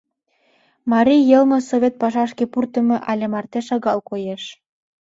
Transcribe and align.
Марий 0.91 1.21
йылме 1.29 1.57
Совет 1.69 1.93
пашашке 2.01 2.45
пуртымо 2.51 2.97
але 3.11 3.25
марте 3.33 3.59
шагал 3.67 3.99
коеш. 4.09 4.43